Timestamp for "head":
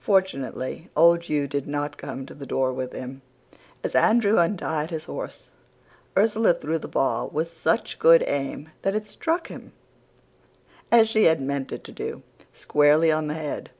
13.34-13.70